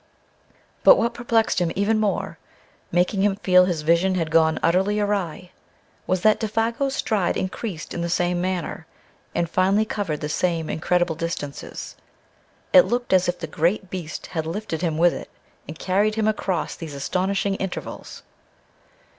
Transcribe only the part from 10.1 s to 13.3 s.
the same incredible distances. It looked as